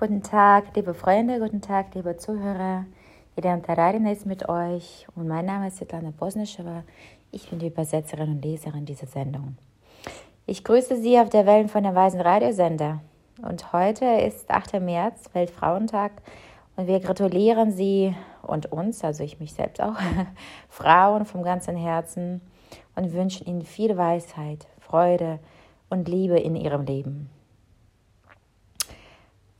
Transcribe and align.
Guten 0.00 0.22
Tag, 0.22 0.74
liebe 0.76 0.94
Freunde, 0.94 1.40
guten 1.40 1.60
Tag, 1.60 1.94
liebe 1.94 2.16
Zuhörer. 2.16 2.86
Ilian 3.36 3.62
Tararin 3.62 4.06
ist 4.06 4.24
mit 4.24 4.48
euch 4.48 5.06
und 5.14 5.28
mein 5.28 5.44
Name 5.44 5.68
ist 5.68 5.76
Svetlana 5.76 6.10
Bosnischewa. 6.18 6.84
Ich 7.32 7.50
bin 7.50 7.58
die 7.58 7.66
Übersetzerin 7.66 8.30
und 8.30 8.42
Leserin 8.42 8.86
dieser 8.86 9.06
Sendung. 9.06 9.58
Ich 10.46 10.64
grüße 10.64 10.96
Sie 10.96 11.18
auf 11.18 11.28
der 11.28 11.44
Wellen 11.44 11.68
von 11.68 11.82
der 11.82 11.94
Weisen 11.94 12.22
Radiosender. 12.22 13.02
Und 13.42 13.74
heute 13.74 14.06
ist 14.06 14.50
8. 14.50 14.80
März, 14.80 15.28
Weltfrauentag, 15.34 16.12
und 16.76 16.86
wir 16.86 17.00
gratulieren 17.00 17.70
Sie 17.70 18.16
und 18.40 18.72
uns, 18.72 19.04
also 19.04 19.22
ich 19.22 19.38
mich 19.38 19.52
selbst 19.52 19.82
auch, 19.82 19.96
Frauen 20.70 21.26
vom 21.26 21.42
ganzen 21.42 21.76
Herzen 21.76 22.40
und 22.96 23.12
wünschen 23.12 23.46
Ihnen 23.46 23.66
viel 23.66 23.98
Weisheit, 23.98 24.66
Freude 24.78 25.40
und 25.90 26.08
Liebe 26.08 26.38
in 26.38 26.56
Ihrem 26.56 26.86
Leben. 26.86 27.28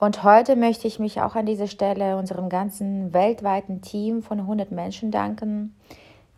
Und 0.01 0.25
heute 0.25 0.57
möchte 0.57 0.89
ich 0.89 0.99
mich 0.99 1.21
auch 1.21 1.37
an 1.37 1.45
dieser 1.45 1.67
Stelle 1.67 2.17
unserem 2.17 2.49
ganzen 2.49 3.13
weltweiten 3.13 3.83
Team 3.83 4.23
von 4.23 4.41
100 4.41 4.73
Menschen 4.73 5.11
danken, 5.11 5.77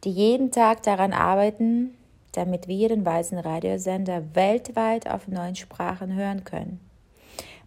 die 0.02 0.10
jeden 0.10 0.50
Tag 0.50 0.82
daran 0.82 1.12
arbeiten, 1.12 1.95
damit 2.32 2.66
wir 2.66 2.88
den 2.88 3.06
weißen 3.06 3.38
Radiosender 3.38 4.34
weltweit 4.34 5.09
auf 5.09 5.28
neuen 5.28 5.54
Sprachen 5.54 6.12
hören 6.12 6.42
können. 6.42 6.80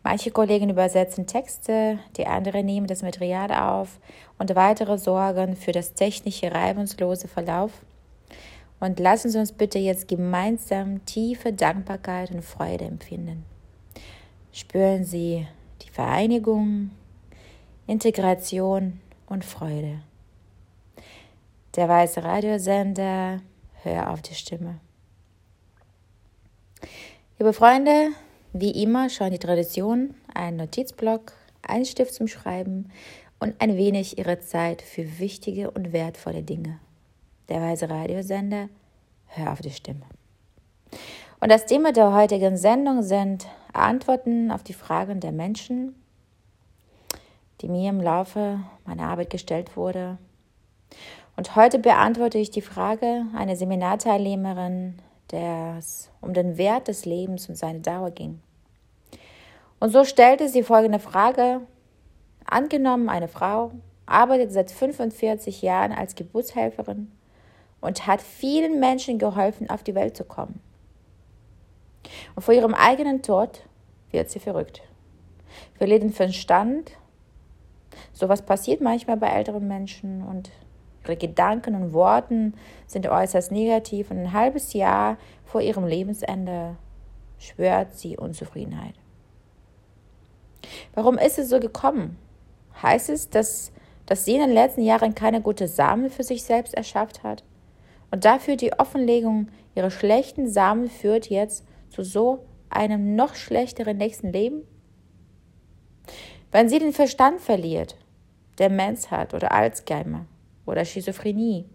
Manche 0.03 0.31
Kollegen 0.31 0.69
übersetzen 0.69 1.27
Texte, 1.27 1.97
die 2.17 2.27
anderen 2.27 2.65
nehmen 2.65 2.87
das 2.87 3.01
Material 3.01 3.51
auf 3.53 3.97
und 4.37 4.53
weitere 4.53 4.97
sorgen 4.97 5.55
für 5.55 5.71
das 5.71 5.93
technische 5.93 6.51
reibungslose 6.51 7.29
Verlauf. 7.29 7.71
Und 8.81 8.99
lassen 8.99 9.29
Sie 9.29 9.39
uns 9.39 9.53
bitte 9.53 9.79
jetzt 9.79 10.09
gemeinsam 10.09 11.05
tiefe 11.05 11.53
Dankbarkeit 11.53 12.31
und 12.31 12.43
Freude 12.43 12.83
empfinden. 12.83 13.45
Spüren 14.51 15.05
Sie 15.05 15.47
Vereinigung, 15.95 16.91
Integration 17.87 18.99
und 19.27 19.45
Freude. 19.45 20.01
Der 21.77 21.87
weiße 21.87 22.21
Radiosender, 22.21 23.39
hör 23.81 24.11
auf 24.11 24.21
die 24.21 24.33
Stimme. 24.33 24.81
Liebe 27.39 27.53
Freunde, 27.53 28.09
wie 28.51 28.71
immer 28.71 29.09
schon 29.09 29.31
die 29.31 29.39
Tradition, 29.39 30.15
ein 30.33 30.57
Notizblock, 30.57 31.31
ein 31.61 31.85
Stift 31.85 32.13
zum 32.13 32.27
Schreiben 32.27 32.91
und 33.39 33.55
ein 33.61 33.77
wenig 33.77 34.17
Ihre 34.17 34.41
Zeit 34.41 34.81
für 34.81 35.19
wichtige 35.19 35.71
und 35.71 35.93
wertvolle 35.93 36.43
Dinge. 36.43 36.81
Der 37.47 37.61
weiße 37.61 37.89
Radiosender, 37.89 38.67
hör 39.27 39.53
auf 39.53 39.61
die 39.61 39.71
Stimme. 39.71 40.03
Und 41.39 41.53
das 41.53 41.65
Thema 41.65 41.93
der 41.93 42.13
heutigen 42.13 42.57
Sendung 42.57 43.01
sind 43.01 43.47
Antworten 43.75 44.51
auf 44.51 44.63
die 44.63 44.73
Fragen 44.73 45.19
der 45.19 45.31
Menschen, 45.31 45.95
die 47.61 47.69
mir 47.69 47.89
im 47.89 48.01
Laufe 48.01 48.59
meiner 48.85 49.07
Arbeit 49.07 49.29
gestellt 49.29 49.75
wurde. 49.75 50.17
Und 51.37 51.55
heute 51.55 51.79
beantworte 51.79 52.37
ich 52.37 52.51
die 52.51 52.61
Frage 52.61 53.25
einer 53.35 53.55
Seminarteilnehmerin, 53.55 54.99
der 55.31 55.75
es 55.77 56.09
um 56.21 56.33
den 56.33 56.57
Wert 56.57 56.87
des 56.87 57.05
Lebens 57.05 57.49
und 57.49 57.55
seine 57.55 57.79
Dauer 57.79 58.11
ging. 58.11 58.39
Und 59.79 59.91
so 59.91 60.03
stellte 60.05 60.47
sie 60.47 60.63
folgende 60.63 60.99
Frage. 60.99 61.61
Angenommen, 62.45 63.09
eine 63.09 63.27
Frau 63.27 63.71
arbeitet 64.05 64.51
seit 64.51 64.71
45 64.71 65.61
Jahren 65.61 65.91
als 65.91 66.15
Geburtshelferin 66.15 67.11
und 67.81 68.07
hat 68.07 68.21
vielen 68.21 68.79
Menschen 68.79 69.19
geholfen, 69.19 69.69
auf 69.69 69.83
die 69.83 69.95
Welt 69.95 70.15
zu 70.15 70.23
kommen. 70.23 70.61
Und 72.35 72.43
vor 72.43 72.53
ihrem 72.53 72.73
eigenen 72.73 73.21
Tod 73.21 73.63
wird 74.11 74.29
sie 74.29 74.39
verrückt. 74.39 74.81
Verliert 75.75 76.03
den 76.03 76.13
Verstand. 76.13 76.91
Sowas 78.13 78.41
passiert 78.41 78.81
manchmal 78.81 79.17
bei 79.17 79.27
älteren 79.27 79.67
Menschen 79.67 80.23
und 80.23 80.51
ihre 81.03 81.17
Gedanken 81.17 81.75
und 81.75 81.93
Worten 81.93 82.55
sind 82.87 83.07
äußerst 83.07 83.51
negativ 83.51 84.11
und 84.11 84.19
ein 84.19 84.33
halbes 84.33 84.73
Jahr 84.73 85.17
vor 85.45 85.61
ihrem 85.61 85.85
Lebensende 85.85 86.77
schwört 87.37 87.95
sie 87.95 88.17
Unzufriedenheit. 88.17 88.95
Warum 90.93 91.17
ist 91.17 91.37
es 91.37 91.49
so 91.49 91.59
gekommen? 91.59 92.17
Heißt 92.81 93.09
es, 93.09 93.29
dass, 93.29 93.71
dass 94.05 94.25
sie 94.25 94.33
in 94.33 94.41
den 94.41 94.53
letzten 94.53 94.81
Jahren 94.81 95.15
keine 95.15 95.41
gute 95.41 95.67
Samen 95.67 96.09
für 96.09 96.23
sich 96.23 96.43
selbst 96.43 96.73
erschafft 96.73 97.23
hat? 97.23 97.43
Und 98.11 98.25
dafür 98.25 98.55
die 98.55 98.73
Offenlegung 98.73 99.49
ihrer 99.75 99.91
schlechten 99.91 100.49
Samen 100.49 100.89
führt 100.89 101.29
jetzt 101.29 101.65
zu 101.95 102.03
so 102.03 102.45
einem 102.69 103.15
noch 103.15 103.35
schlechteren 103.35 103.97
nächsten 103.97 104.33
Leben? 104.33 104.63
Wenn 106.51 106.67
sie 106.67 106.79
den 106.79 106.91
Verstand 106.91 107.39
verliert, 107.39 107.95
Demenz 108.59 109.11
hat 109.11 109.33
oder 109.33 109.53
Alzheimer 109.53 110.25
oder 110.65 110.83
Schizophrenie, 110.83 111.65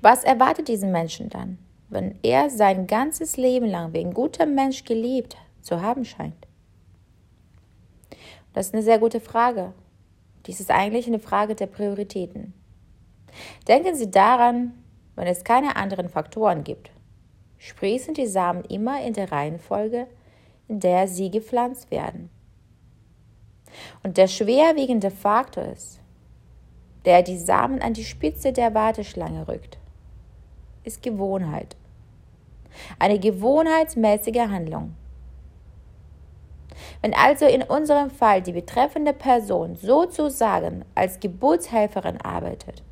was 0.00 0.24
erwartet 0.24 0.68
diesen 0.68 0.90
Menschen 0.90 1.28
dann, 1.28 1.58
wenn 1.90 2.18
er 2.22 2.48
sein 2.48 2.86
ganzes 2.86 3.36
Leben 3.36 3.66
lang 3.66 3.92
wie 3.92 4.00
ein 4.00 4.14
guter 4.14 4.46
Mensch 4.46 4.84
geliebt 4.84 5.36
zu 5.60 5.82
haben 5.82 6.06
scheint? 6.06 6.46
Das 8.54 8.68
ist 8.68 8.74
eine 8.74 8.82
sehr 8.82 8.98
gute 8.98 9.20
Frage. 9.20 9.74
Dies 10.46 10.60
ist 10.60 10.70
eigentlich 10.70 11.06
eine 11.06 11.18
Frage 11.18 11.54
der 11.54 11.66
Prioritäten. 11.66 12.54
Denken 13.68 13.94
Sie 13.94 14.10
daran, 14.10 14.72
wenn 15.14 15.26
es 15.26 15.44
keine 15.44 15.76
anderen 15.76 16.08
Faktoren 16.08 16.64
gibt, 16.64 16.90
sprießen 17.58 18.14
die 18.14 18.26
Samen 18.26 18.64
immer 18.64 19.02
in 19.02 19.12
der 19.12 19.30
Reihenfolge, 19.30 20.06
in 20.68 20.80
der 20.80 21.08
sie 21.08 21.30
gepflanzt 21.30 21.90
werden. 21.90 22.30
Und 24.02 24.16
der 24.16 24.28
schwerwiegende 24.28 25.10
Faktor 25.10 25.64
ist, 25.64 26.00
der 27.04 27.22
die 27.22 27.38
Samen 27.38 27.80
an 27.80 27.94
die 27.94 28.04
Spitze 28.04 28.52
der 28.52 28.74
Warteschlange 28.74 29.48
rückt, 29.48 29.78
ist 30.84 31.02
Gewohnheit. 31.02 31.76
Eine 32.98 33.18
gewohnheitsmäßige 33.18 34.48
Handlung. 34.48 34.94
Wenn 37.02 37.14
also 37.14 37.46
in 37.46 37.62
unserem 37.62 38.10
Fall 38.10 38.42
die 38.42 38.52
betreffende 38.52 39.12
Person 39.12 39.76
sozusagen 39.76 40.84
als 40.94 41.20
Geburtshelferin 41.20 42.20
arbeitet, 42.20 42.82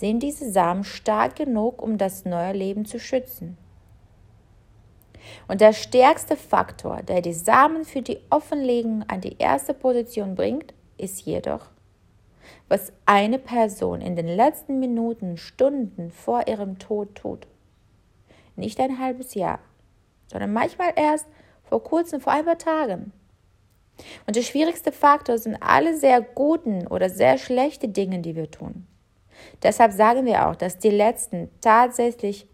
sind 0.00 0.22
diese 0.22 0.50
Samen 0.50 0.82
stark 0.82 1.36
genug, 1.36 1.82
um 1.82 1.98
das 1.98 2.24
neue 2.24 2.52
Leben 2.54 2.86
zu 2.86 2.98
schützen. 2.98 3.58
Und 5.46 5.60
der 5.60 5.74
stärkste 5.74 6.36
Faktor, 6.36 7.02
der 7.02 7.20
die 7.20 7.34
Samen 7.34 7.84
für 7.84 8.00
die 8.00 8.18
Offenlegung 8.30 9.04
an 9.08 9.20
die 9.20 9.36
erste 9.38 9.74
Position 9.74 10.34
bringt, 10.34 10.72
ist 10.96 11.26
jedoch, 11.26 11.66
was 12.68 12.94
eine 13.04 13.38
Person 13.38 14.00
in 14.00 14.16
den 14.16 14.26
letzten 14.26 14.80
Minuten, 14.80 15.36
Stunden 15.36 16.10
vor 16.10 16.48
ihrem 16.48 16.78
Tod 16.78 17.14
tut. 17.14 17.46
Nicht 18.56 18.80
ein 18.80 18.98
halbes 18.98 19.34
Jahr, 19.34 19.58
sondern 20.28 20.54
manchmal 20.54 20.94
erst 20.96 21.26
vor 21.62 21.84
kurzem, 21.84 22.22
vor 22.22 22.32
ein 22.32 22.46
paar 22.46 22.58
Tagen. 22.58 23.12
Und 24.26 24.36
der 24.36 24.42
schwierigste 24.42 24.92
Faktor 24.92 25.36
sind 25.36 25.58
alle 25.60 25.94
sehr 25.94 26.22
guten 26.22 26.86
oder 26.86 27.10
sehr 27.10 27.36
schlechte 27.36 27.88
Dinge, 27.88 28.20
die 28.20 28.34
wir 28.34 28.50
tun. 28.50 28.86
Deshalb 29.62 29.92
sagen 29.92 30.26
wir 30.26 30.48
auch, 30.48 30.56
dass 30.56 30.78
die 30.78 30.90
letzten 30.90 31.50
tatsächlich 31.60 32.46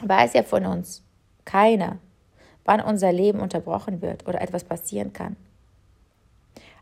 weiß 0.00 0.34
ja 0.34 0.42
von 0.42 0.66
uns 0.66 1.02
keiner, 1.44 1.98
wann 2.64 2.80
unser 2.80 3.12
Leben 3.12 3.40
unterbrochen 3.40 4.02
wird 4.02 4.26
oder 4.28 4.40
etwas 4.40 4.64
passieren 4.64 5.12
kann. 5.12 5.36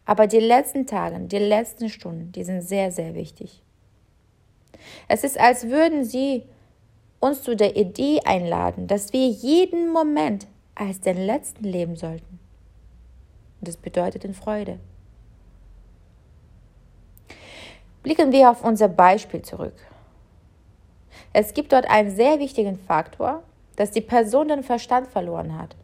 Aber 0.04 0.26
die 0.26 0.40
letzten 0.40 0.86
Tage, 0.86 1.18
die 1.20 1.38
letzten 1.38 1.88
Stunden, 1.88 2.32
die 2.32 2.44
sind 2.44 2.62
sehr, 2.62 2.90
sehr 2.90 3.14
wichtig. 3.14 3.62
Es 5.08 5.24
ist, 5.24 5.38
als 5.38 5.68
würden 5.68 6.04
sie 6.04 6.44
uns 7.20 7.42
zu 7.42 7.54
der 7.54 7.76
Idee 7.76 8.20
einladen, 8.24 8.86
dass 8.86 9.12
wir 9.12 9.28
jeden 9.28 9.92
Moment 9.92 10.46
als 10.74 11.00
den 11.00 11.18
letzten 11.18 11.64
leben 11.64 11.96
sollten. 11.96 12.40
Und 13.60 13.68
das 13.68 13.76
bedeutet 13.76 14.24
in 14.24 14.34
Freude. 14.34 14.78
Blicken 18.02 18.32
wir 18.32 18.50
auf 18.50 18.64
unser 18.64 18.88
Beispiel 18.88 19.42
zurück. 19.42 19.74
Es 21.34 21.52
gibt 21.52 21.72
dort 21.72 21.88
einen 21.90 22.10
sehr 22.10 22.38
wichtigen 22.38 22.78
Faktor, 22.78 23.42
dass 23.76 23.90
die 23.90 24.00
Person 24.00 24.48
den 24.48 24.62
Verstand 24.62 25.06
verloren 25.06 25.58
hat. 25.58 25.76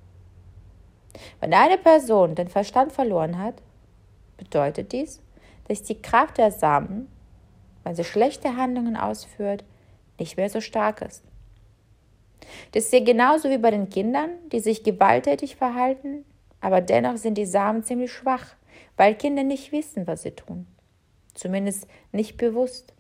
Wenn 1.41 1.53
eine 1.53 1.77
Person 1.77 2.35
den 2.35 2.49
Verstand 2.49 2.93
verloren 2.93 3.39
hat, 3.39 3.55
bedeutet 4.39 4.93
dies, 4.93 5.21
dass 5.69 5.83
die 5.83 6.01
Kraft 6.01 6.39
der 6.39 6.51
Samen, 6.51 7.09
wenn 7.85 7.95
sie 7.95 8.05
schlechte 8.05 8.57
Handlungen 8.57 8.97
ausführt, 8.97 9.65
nicht 10.19 10.39
mehr 10.39 10.49
so 10.49 10.63
stark 10.63 11.03
ist. 11.03 11.23
Das 12.73 12.85
ist 12.85 12.93
ja 12.95 13.01
genauso 13.01 13.51
wie 13.51 13.59
bei 13.59 13.71
den 13.71 13.91
Kindern, 13.91 14.31
die 14.53 14.61
sich 14.61 14.83
gewalttätig 14.83 15.57
verhalten, 15.57 16.25
aber 16.63 16.81
dennoch 16.81 17.19
sind 17.19 17.37
die 17.37 17.47
Samen 17.47 17.85
ziemlich 17.85 18.13
schwach, 18.13 18.55
weil 18.97 19.15
Kinder 19.15 19.43
nicht 19.43 19.73
wissen, 19.73 20.07
was 20.07 20.23
sie 20.23 20.31
tun 20.31 20.67
zumindest 21.37 21.87
nicht 22.13 22.37
bewusst. 22.37 22.93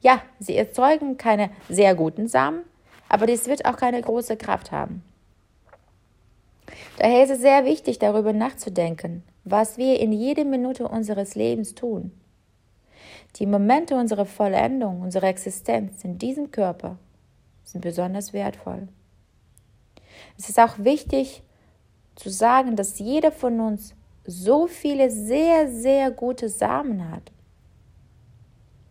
Ja, 0.00 0.22
sie 0.38 0.56
erzeugen 0.56 1.16
keine 1.16 1.50
sehr 1.68 1.94
guten 1.94 2.28
Samen, 2.28 2.62
aber 3.08 3.26
dies 3.26 3.46
wird 3.46 3.64
auch 3.64 3.76
keine 3.76 4.00
große 4.00 4.36
Kraft 4.36 4.72
haben. 4.72 5.02
Daher 6.98 7.24
ist 7.24 7.30
es 7.30 7.40
sehr 7.40 7.64
wichtig, 7.64 7.98
darüber 7.98 8.32
nachzudenken, 8.32 9.22
was 9.44 9.78
wir 9.78 10.00
in 10.00 10.12
jeder 10.12 10.44
Minute 10.44 10.88
unseres 10.88 11.34
Lebens 11.34 11.74
tun. 11.74 12.12
Die 13.36 13.46
Momente 13.46 13.96
unserer 13.96 14.26
Vollendung, 14.26 15.00
unserer 15.00 15.28
Existenz 15.28 16.04
in 16.04 16.18
diesem 16.18 16.50
Körper 16.50 16.98
sind 17.64 17.80
besonders 17.80 18.32
wertvoll. 18.32 18.88
Es 20.38 20.48
ist 20.48 20.60
auch 20.60 20.78
wichtig 20.78 21.42
zu 22.14 22.30
sagen, 22.30 22.76
dass 22.76 22.98
jeder 22.98 23.32
von 23.32 23.60
uns 23.60 23.94
so 24.26 24.66
viele 24.66 25.10
sehr, 25.10 25.70
sehr 25.70 26.10
gute 26.10 26.48
Samen 26.48 27.10
hat. 27.10 27.30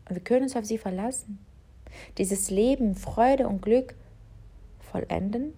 Wir 0.09 0.21
können 0.21 0.43
uns 0.43 0.55
auf 0.55 0.65
sie 0.65 0.77
verlassen. 0.77 1.43
Dieses 2.17 2.49
Leben, 2.49 2.95
Freude 2.95 3.47
und 3.47 3.61
Glück 3.61 3.95
vollenden 4.79 5.53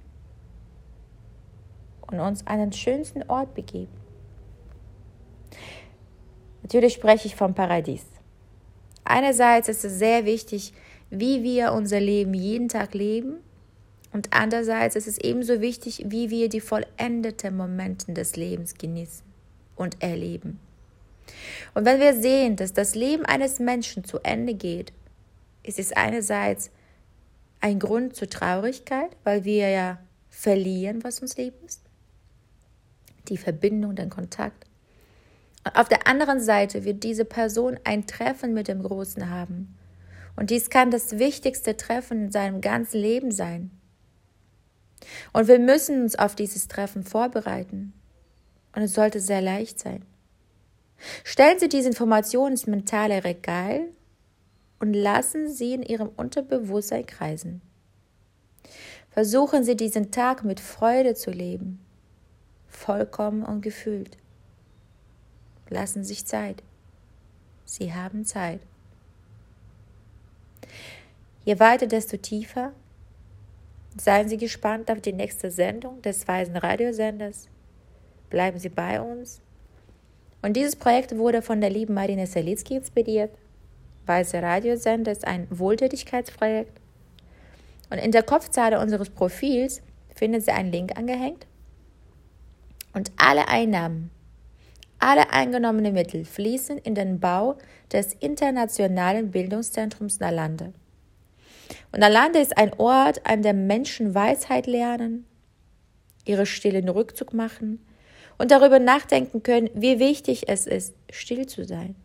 und 2.10 2.20
uns 2.20 2.46
an 2.48 2.60
den 2.60 2.72
schönsten 2.72 3.24
Ort 3.24 3.54
begeben. 3.54 3.92
Natürlich 6.62 6.94
spreche 6.94 7.28
ich 7.28 7.36
vom 7.36 7.54
Paradies. 7.54 8.06
Einerseits 9.04 9.70
ist 9.70 9.86
es 9.86 10.00
sehr 10.00 10.26
wichtig, 10.26 10.74
wie 11.10 11.44
wir 11.44 11.74
unser 11.74 12.00
Leben 12.00 12.34
jeden 12.34 12.70
Tag 12.70 12.94
leben 12.94 13.38
und 14.14 14.30
andererseits 14.32 14.96
ist 14.96 15.08
es 15.08 15.18
ebenso 15.20 15.62
wichtig, 15.62 16.06
wie 16.08 16.30
wir 16.30 16.50
die 16.50 16.62
vollendeten 16.62 17.56
Momente 17.56 18.14
des 18.14 18.36
Lebens 18.36 18.74
genießen 18.76 19.35
und 19.76 20.02
erleben. 20.02 20.60
Und 21.74 21.86
wenn 21.86 22.00
wir 22.00 22.14
sehen, 22.14 22.56
dass 22.56 22.74
das 22.74 22.96
Leben 22.96 23.26
eines 23.26 23.60
Menschen 23.60 24.04
zu 24.04 24.20
Ende 24.20 24.54
geht, 24.54 24.94
ist 25.64 25.80
es 25.80 25.92
einerseits 25.92 26.72
ein 27.62 27.80
Grund 27.80 28.16
zur 28.16 28.30
Traurigkeit, 28.30 29.10
weil 29.24 29.44
wir 29.44 29.70
ja 29.70 30.00
verlieren, 30.30 31.04
was 31.04 31.22
uns 31.22 31.38
lieb 31.38 31.54
ist. 31.66 31.82
Die 33.28 33.38
Verbindung, 33.38 33.96
den 33.96 34.10
Kontakt. 34.10 34.66
Und 35.64 35.76
auf 35.76 35.90
der 35.90 36.08
anderen 36.08 36.40
Seite 36.40 36.84
wird 36.84 37.04
diese 37.04 37.26
Person 37.26 37.80
ein 37.84 38.06
Treffen 38.06 38.54
mit 38.54 38.68
dem 38.68 38.84
Großen 38.84 39.30
haben. 39.30 39.76
Und 40.36 40.50
dies 40.52 40.70
kann 40.70 40.92
das 40.92 41.18
wichtigste 41.18 41.76
Treffen 41.76 42.26
in 42.26 42.32
seinem 42.32 42.62
ganzen 42.62 43.02
Leben 43.02 43.32
sein. 43.32 43.72
Und 45.34 45.48
wir 45.48 45.60
müssen 45.60 46.04
uns 46.04 46.18
auf 46.18 46.36
dieses 46.36 46.68
Treffen 46.68 47.04
vorbereiten. 47.04 47.94
Und 48.76 48.84
es 48.84 48.94
sollte 48.94 49.20
sehr 49.20 49.42
leicht 49.42 49.80
sein. 49.80 50.06
Stellen 51.24 51.60
Sie 51.60 51.70
diese 51.70 51.90
Information 51.90 52.52
ins 52.52 52.68
mentale 52.68 53.24
Regal 53.24 53.88
und 54.80 54.94
lassen 54.94 55.50
Sie 55.50 55.74
in 55.74 55.84
Ihrem 55.84 56.10
Unterbewusstsein 56.10 57.06
kreisen. 57.06 57.62
Versuchen 59.10 59.64
Sie 59.64 59.76
diesen 59.76 60.12
Tag 60.12 60.44
mit 60.44 60.60
Freude 60.60 61.16
zu 61.16 61.32
leben, 61.32 61.80
vollkommen 62.68 63.44
und 63.44 63.62
gefühlt. 63.62 64.18
Lassen 65.70 66.04
Sie 66.04 66.10
sich 66.10 66.26
Zeit. 66.26 66.62
Sie 67.64 67.94
haben 67.94 68.26
Zeit. 68.26 68.60
Je 71.46 71.60
weiter, 71.60 71.88
desto 71.88 72.18
tiefer 72.18 72.74
Seien 73.98 74.28
Sie 74.28 74.38
gespannt 74.38 74.92
auf 74.92 75.00
die 75.00 75.14
nächste 75.14 75.50
Sendung 75.50 76.02
des 76.02 76.28
Weisen 76.28 76.58
Radiosenders. 76.58 77.48
Bleiben 78.30 78.60
Sie 78.60 78.70
bei 78.70 79.02
uns. 79.02 79.42
Und 80.42 80.54
dieses 80.54 80.76
Projekt 80.76 81.18
wurde 81.18 81.42
von 81.42 81.62
der 81.62 81.70
lieben 81.70 81.94
Marina 81.94 82.26
Selitzky 82.26 82.76
inspiriert. 82.76 83.32
Weise 84.06 84.42
Radiosender 84.42 85.12
ist 85.12 85.26
ein 85.26 85.48
Wohltätigkeitsprojekt. 85.50 86.80
Und 87.90 87.98
in 87.98 88.12
der 88.12 88.24
Kopfzeile 88.24 88.80
unseres 88.80 89.10
Profils 89.10 89.82
finden 90.14 90.42
Sie 90.42 90.52
einen 90.52 90.72
Link 90.72 90.98
angehängt. 90.98 91.48
Und 92.94 93.12
alle 93.18 93.48
Einnahmen, 93.48 94.12
alle 95.00 95.32
eingenommenen 95.32 95.94
Mittel 95.94 96.26
fließen 96.26 96.78
in 96.78 96.96
den 96.96 97.20
Bau 97.20 97.58
des 97.92 98.14
Internationalen 98.14 99.32
Bildungszentrums 99.32 100.20
Nalande. 100.20 100.74
Und 101.92 102.04
Alanda 102.04 102.40
ist 102.40 102.58
ein 102.58 102.74
Ort, 102.78 103.26
an 103.26 103.42
dem 103.42 103.68
Menschen 103.68 104.14
Weisheit 104.14 104.68
lernen, 104.68 105.26
ihre 106.26 106.46
stillen 106.46 106.90
Rückzug 106.90 107.34
machen 107.34 107.80
und 108.38 108.52
darüber 108.52 108.80
nachdenken 108.80 109.44
können, 109.44 109.70
wie 109.74 110.00
wichtig 110.00 110.48
es 110.48 110.68
ist, 110.68 110.96
still 111.10 111.46
zu 111.46 111.66
sein, 111.66 111.96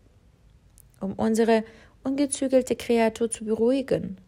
um 1.01 1.13
unsere 1.15 1.65
ungezügelte 2.05 2.77
Kreatur 2.77 3.31
zu 3.31 3.45
beruhigen, 3.45 4.19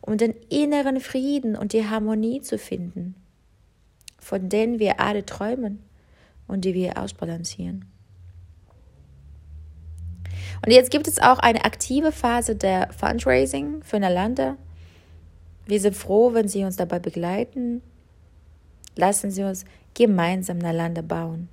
um 0.00 0.16
den 0.16 0.34
inneren 0.48 1.00
Frieden 1.00 1.56
und 1.56 1.72
die 1.72 1.86
Harmonie 1.86 2.40
zu 2.40 2.58
finden, 2.58 3.14
von 4.18 4.48
denen 4.48 4.78
wir 4.78 5.00
alle 5.00 5.26
träumen 5.26 5.82
und 6.46 6.64
die 6.64 6.74
wir 6.74 6.98
ausbalancieren. 6.98 7.86
Und 10.64 10.72
jetzt 10.72 10.90
gibt 10.90 11.08
es 11.08 11.18
auch 11.18 11.38
eine 11.40 11.64
aktive 11.64 12.12
Phase 12.12 12.56
der 12.56 12.90
Fundraising 12.92 13.82
für 13.82 14.00
Nalanda. 14.00 14.56
Wir 15.66 15.80
sind 15.80 15.96
froh, 15.96 16.32
wenn 16.32 16.48
Sie 16.48 16.64
uns 16.64 16.76
dabei 16.76 16.98
begleiten. 16.98 17.82
Lassen 18.96 19.30
Sie 19.30 19.42
uns 19.42 19.64
gemeinsam 19.94 20.58
Nalanda 20.58 21.02
bauen. 21.02 21.48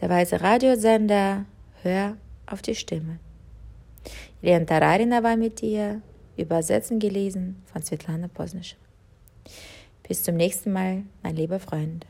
Der 0.00 0.08
weiße 0.08 0.40
Radiosender, 0.40 1.44
hör 1.82 2.16
auf 2.46 2.62
die 2.62 2.74
Stimme. 2.74 3.18
Ilian 4.42 4.66
Tararina 4.66 5.22
war 5.22 5.36
mit 5.36 5.60
dir, 5.60 6.02
übersetzen 6.36 6.98
gelesen 6.98 7.62
von 7.72 7.82
Svetlana 7.82 8.28
Posnisch. 8.28 8.76
Bis 10.06 10.22
zum 10.22 10.36
nächsten 10.36 10.72
Mal, 10.72 11.02
mein 11.22 11.34
lieber 11.34 11.58
Freund. 11.58 12.06